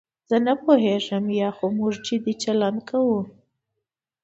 زه 0.29 0.37
نه 0.45 0.53
پوهېږم 0.63 1.25
یا 1.41 1.49
خو 1.55 1.65
موږ 1.77 1.93
جدي 2.05 2.33
چلند 2.43 2.79
کوو. 2.89 3.19